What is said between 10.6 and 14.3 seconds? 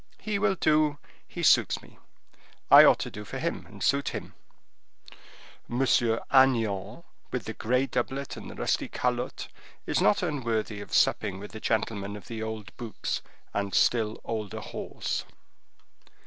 of supping with the gentleman of the old boots and still